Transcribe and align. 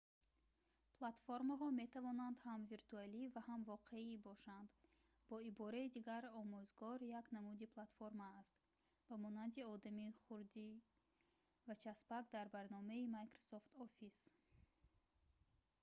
платформаҳо 0.99 1.67
метавонанд 1.81 2.37
ҳам 2.45 2.61
виртуалӣ 2.73 3.23
ва 3.33 3.41
ҳам 3.49 3.61
воқеӣ 3.71 4.13
бошанд 4.29 4.69
бо 5.29 5.35
ибораи 5.49 5.93
дигар 5.97 6.23
омӯзгор 6.41 6.97
як 7.19 7.25
намуди 7.35 7.67
платформа 7.73 8.27
аст 8.41 8.55
ба 9.07 9.15
монанди 9.23 9.61
одами 9.73 10.07
хурди 10.21 10.69
аз 11.71 11.77
часпак 11.83 12.23
дар 12.35 12.47
барномаи 12.55 13.09
microsoft 13.17 13.69
office 13.85 14.19